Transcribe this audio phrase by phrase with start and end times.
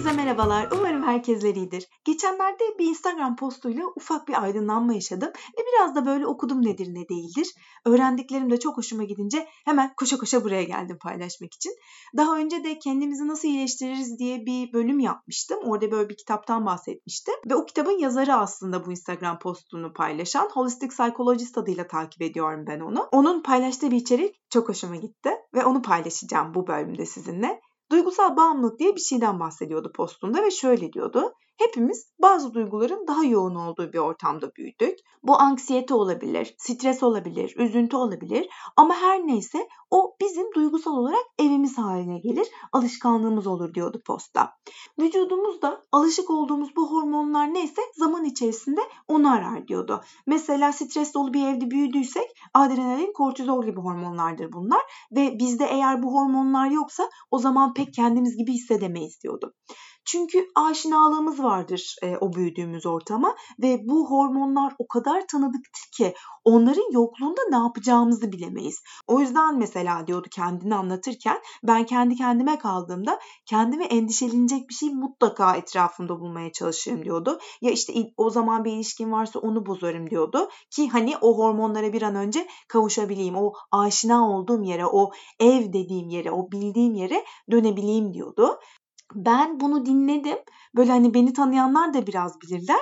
[0.00, 0.68] Herkese merhabalar.
[0.72, 1.86] Umarım herkesler iyidir.
[2.04, 7.08] Geçenlerde bir Instagram postuyla ufak bir aydınlanma yaşadım ve biraz da böyle okudum nedir ne
[7.08, 7.54] değildir.
[7.86, 11.72] Öğrendiklerim de çok hoşuma gidince hemen koşa koşa buraya geldim paylaşmak için.
[12.16, 15.58] Daha önce de kendimizi nasıl iyileştiririz diye bir bölüm yapmıştım.
[15.64, 17.34] Orada böyle bir kitaptan bahsetmiştim.
[17.50, 22.80] Ve o kitabın yazarı aslında bu Instagram postunu paylaşan Holistic Psychologist adıyla takip ediyorum ben
[22.80, 23.08] onu.
[23.12, 27.60] Onun paylaştığı bir içerik çok hoşuma gitti ve onu paylaşacağım bu bölümde sizinle.
[27.90, 31.32] Duygusal bağımlılık diye bir şeyden bahsediyordu postunda ve şöyle diyordu.
[31.60, 34.98] Hepimiz bazı duyguların daha yoğun olduğu bir ortamda büyüdük.
[35.22, 41.78] Bu anksiyete olabilir, stres olabilir, üzüntü olabilir ama her neyse o bizim duygusal olarak evimiz
[41.78, 44.52] haline gelir, alışkanlığımız olur diyordu posta.
[44.98, 50.00] Vücudumuzda alışık olduğumuz bu hormonlar neyse zaman içerisinde onu arar diyordu.
[50.26, 54.80] Mesela stres dolu bir evde büyüdüysek adrenalin, kortizol gibi hormonlardır bunlar
[55.12, 59.54] ve bizde eğer bu hormonlar yoksa o zaman pek kendimiz gibi hissedemeyiz diyordu.
[60.04, 66.92] Çünkü aşinalığımız vardır e, o büyüdüğümüz ortama ve bu hormonlar o kadar tanıdıktır ki onların
[66.92, 68.82] yokluğunda ne yapacağımızı bilemeyiz.
[69.06, 75.56] O yüzden mesela diyordu kendini anlatırken ben kendi kendime kaldığımda kendime endişelenecek bir şey mutlaka
[75.56, 77.38] etrafımda bulmaya çalışırım diyordu.
[77.60, 82.02] Ya işte o zaman bir ilişkin varsa onu bozarım diyordu ki hani o hormonlara bir
[82.02, 83.36] an önce kavuşabileyim.
[83.36, 88.58] O aşina olduğum yere, o ev dediğim yere, o bildiğim yere dönebileyim diyordu
[89.14, 90.38] ben bunu dinledim.
[90.76, 92.80] Böyle hani beni tanıyanlar da biraz bilirler.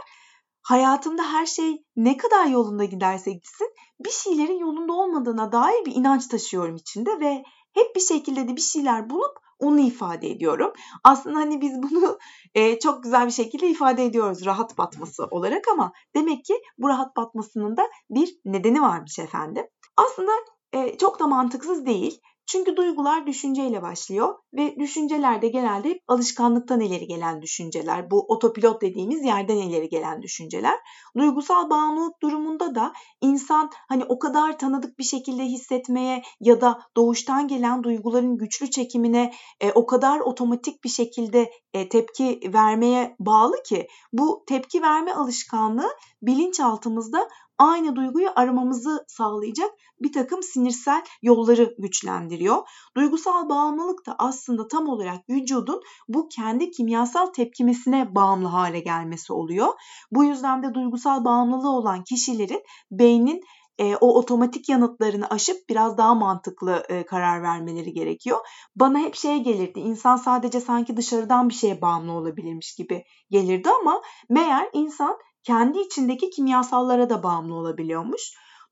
[0.63, 3.69] Hayatımda her şey ne kadar yolunda giderse gitsin
[4.01, 8.61] bir şeylerin yolunda olmadığına dair bir inanç taşıyorum içinde ve hep bir şekilde de bir
[8.61, 10.73] şeyler bulup onu ifade ediyorum.
[11.05, 12.19] Aslında hani biz bunu
[12.55, 17.17] e, çok güzel bir şekilde ifade ediyoruz rahat batması olarak ama demek ki bu rahat
[17.17, 19.67] batmasının da bir nedeni varmış efendim.
[19.97, 20.33] Aslında
[20.73, 22.21] e, çok da mantıksız değil.
[22.49, 28.11] Çünkü duygular düşünceyle başlıyor ve düşünceler de genelde hep alışkanlıktan ileri gelen düşünceler.
[28.11, 30.75] Bu otopilot dediğimiz yerden ileri gelen düşünceler.
[31.17, 37.49] Duygusal bağımlılık durumunda da insan hani o kadar tanıdık bir şekilde hissetmeye ya da doğuştan
[37.49, 43.87] gelen duyguların güçlü çekimine e, o kadar otomatik bir şekilde e, tepki vermeye bağlı ki
[44.13, 45.91] bu tepki verme alışkanlığı
[46.23, 47.29] bilinçaltımızda
[47.59, 49.71] aynı duyguyu aramamızı sağlayacak
[50.01, 52.69] bir takım sinirsel yolları güçlendiriyor.
[52.97, 59.69] Duygusal bağımlılık da aslında tam olarak vücudun bu kendi kimyasal tepkimesine bağımlı hale gelmesi oluyor.
[60.11, 63.43] Bu yüzden de duygusal bağımlılığı olan kişilerin beynin
[63.79, 68.39] e, o otomatik yanıtlarını aşıp biraz daha mantıklı e, karar vermeleri gerekiyor.
[68.77, 69.81] Bana hep şey gelirdi.
[69.81, 75.19] İnsan sadece sanki dışarıdan bir şeye bağımlı olabilirmiş gibi gelirdi ama meğer insan
[75.49, 78.23] kendi içindeki kimyasallara da bağımlı olabiliyormuş.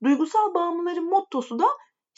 [0.03, 1.65] Duygusal bağımlıların mottosu da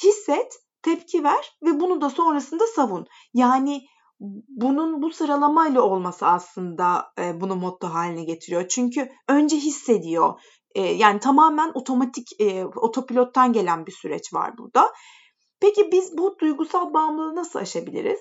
[0.03, 3.05] hisset, tepki ver ve bunu da sonrasında savun.
[3.33, 3.81] Yani
[4.47, 8.67] bunun bu sıralamayla olması aslında e, bunu motto haline getiriyor.
[8.67, 10.41] Çünkü önce hissediyor.
[10.75, 14.93] E, yani tamamen otomatik e, otopilottan gelen bir süreç var burada.
[15.61, 18.19] Peki biz bu duygusal bağımlılığı nasıl aşabiliriz?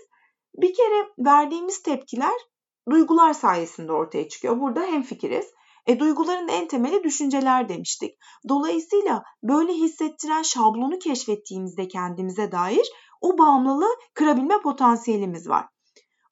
[0.54, 2.40] Bir kere verdiğimiz tepkiler
[2.90, 4.60] duygular sayesinde ortaya çıkıyor.
[4.60, 5.57] Burada hem fikiriz.
[5.88, 8.14] E, duyguların en temeli düşünceler demiştik.
[8.48, 12.90] Dolayısıyla böyle hissettiren şablonu keşfettiğimizde kendimize dair
[13.20, 15.66] o bağımlılığı kırabilme potansiyelimiz var.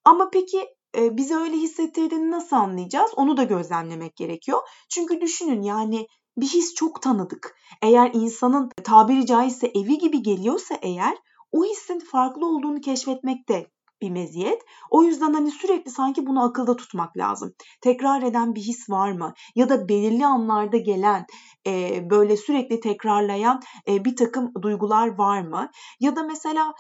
[0.05, 3.11] Ama peki e, bizi öyle hissettirdiğini nasıl anlayacağız?
[3.17, 4.61] Onu da gözlemlemek gerekiyor.
[4.91, 6.07] Çünkü düşünün yani
[6.37, 7.57] bir his çok tanıdık.
[7.83, 11.19] Eğer insanın tabiri caizse evi gibi geliyorsa eğer
[11.53, 14.63] o hissin farklı olduğunu keşfetmek de bir meziyet.
[14.91, 17.55] O yüzden hani sürekli sanki bunu akılda tutmak lazım.
[17.81, 19.35] Tekrar eden bir his var mı?
[19.55, 21.27] Ya da belirli anlarda gelen
[21.67, 25.71] e, böyle sürekli tekrarlayan e, bir takım duygular var mı?
[26.01, 26.75] Ya da mesela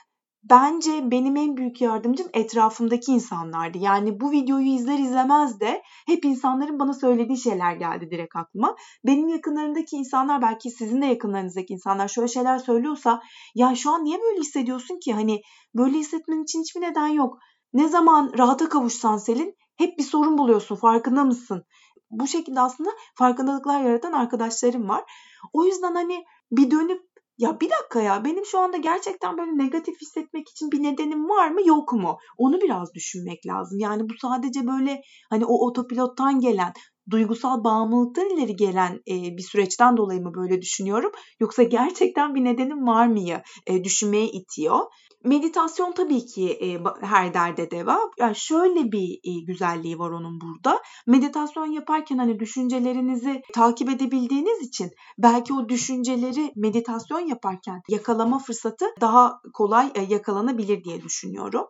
[0.51, 3.79] bence benim en büyük yardımcım etrafımdaki insanlardı.
[3.79, 8.77] Yani bu videoyu izler izlemez de hep insanların bana söylediği şeyler geldi direkt aklıma.
[9.07, 13.23] Benim yakınlarımdaki insanlar belki sizin de yakınlarınızdaki insanlar şöyle şeyler söylüyorsa
[13.55, 15.13] ya şu an niye böyle hissediyorsun ki?
[15.13, 15.41] Hani
[15.75, 17.39] böyle hissetmen için hiçbir neden yok.
[17.73, 21.65] Ne zaman rahata kavuşsan Selin hep bir sorun buluyorsun farkında mısın?
[22.11, 25.05] Bu şekilde aslında farkındalıklar yaratan arkadaşlarım var.
[25.53, 30.01] O yüzden hani bir dönüp ya bir dakika ya benim şu anda gerçekten böyle negatif
[30.01, 32.19] hissetmek için bir nedenim var mı yok mu?
[32.39, 33.79] Onu biraz düşünmek lazım.
[33.79, 35.01] Yani bu sadece böyle
[35.31, 36.73] hani o otopilottan gelen
[37.11, 41.11] duygusal bağımlılıktan ileri gelen e, bir süreçten dolayı mı böyle düşünüyorum?
[41.41, 43.21] Yoksa gerçekten bir nedenim var mı
[43.67, 44.79] e, düşünmeye itiyor.
[45.27, 47.99] Meditasyon tabii ki e, her derde deva.
[48.19, 50.83] Yani şöyle bir e, güzelliği var onun burada.
[51.07, 59.41] Meditasyon yaparken hani düşüncelerinizi takip edebildiğiniz için belki o düşünceleri meditasyon yaparken yakalama fırsatı daha
[59.55, 61.67] kolay e, yakalanabilir diye düşünüyorum.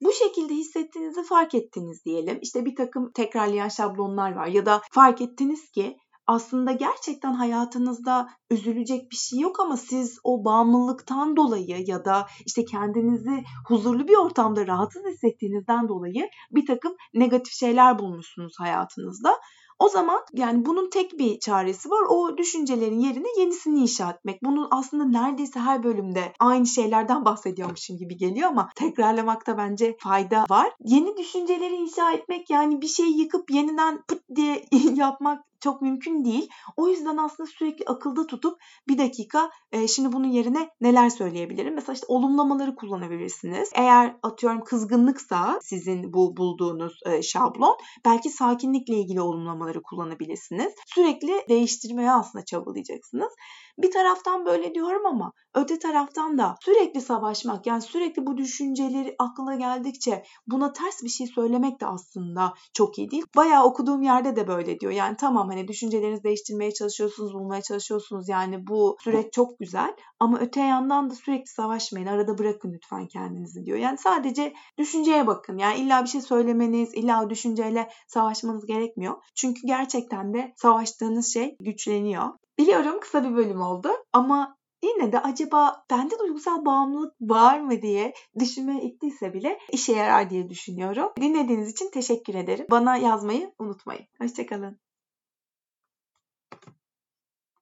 [0.00, 2.38] Bu şekilde hissettiğinizi fark ettiniz diyelim.
[2.42, 5.96] İşte bir takım tekrarlayan şablonlar var ya da fark ettiniz ki
[6.30, 12.64] aslında gerçekten hayatınızda üzülecek bir şey yok ama siz o bağımlılıktan dolayı ya da işte
[12.64, 19.36] kendinizi huzurlu bir ortamda rahatsız hissettiğinizden dolayı bir takım negatif şeyler bulmuşsunuz hayatınızda.
[19.80, 22.02] O zaman yani bunun tek bir çaresi var.
[22.08, 24.42] O düşüncelerin yerine yenisini inşa etmek.
[24.44, 30.72] Bunu aslında neredeyse her bölümde aynı şeylerden bahsediyormuşum gibi geliyor ama tekrarlamakta bence fayda var.
[30.84, 36.48] Yeni düşünceleri inşa etmek yani bir şeyi yıkıp yeniden pıt diye yapmak çok mümkün değil.
[36.76, 38.58] O yüzden aslında sürekli akılda tutup
[38.88, 41.74] bir dakika e, şimdi bunun yerine neler söyleyebilirim?
[41.74, 43.70] Mesela işte olumlamaları kullanabilirsiniz.
[43.74, 50.72] Eğer atıyorum kızgınlıksa sizin bu bulduğunuz e, şablon belki sakinlikle ilgili olumlamaları kullanabilirsiniz.
[50.86, 53.32] Sürekli değiştirmeye aslında çabalayacaksınız.
[53.78, 59.54] Bir taraftan böyle diyorum ama öte taraftan da sürekli savaşmak yani sürekli bu düşünceleri aklına
[59.54, 63.24] geldikçe buna ters bir şey söylemek de aslında çok iyi değil.
[63.36, 64.92] Bayağı okuduğum yerde de böyle diyor.
[64.92, 68.28] Yani tamam hani düşüncelerinizi değiştirmeye çalışıyorsunuz, bulmaya çalışıyorsunuz.
[68.28, 72.06] Yani bu süreç çok güzel ama öte yandan da sürekli savaşmayın.
[72.06, 73.78] Arada bırakın lütfen kendinizi diyor.
[73.78, 75.58] Yani sadece düşünceye bakın.
[75.58, 79.14] Yani illa bir şey söylemeniz, illa o düşünceyle savaşmanız gerekmiyor.
[79.34, 82.24] Çünkü gerçekten de savaştığınız şey güçleniyor.
[82.58, 88.12] Biliyorum kısa bir bölüm oldu ama yine de acaba bende duygusal bağımlılık var mı diye
[88.38, 91.12] düşünmeye ittiyse bile işe yarar diye düşünüyorum.
[91.20, 92.66] Dinlediğiniz için teşekkür ederim.
[92.70, 94.06] Bana yazmayı unutmayın.
[94.20, 94.78] Hoşçakalın.